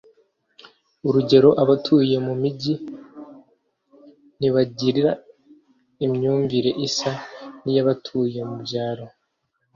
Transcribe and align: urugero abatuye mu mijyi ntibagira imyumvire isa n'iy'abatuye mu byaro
urugero 1.07 1.49
abatuye 1.63 2.15
mu 2.25 2.33
mijyi 2.41 2.73
ntibagira 4.37 5.09
imyumvire 6.05 6.71
isa 6.87 7.11
n'iy'abatuye 7.63 8.39
mu 8.49 8.57
byaro 8.63 9.05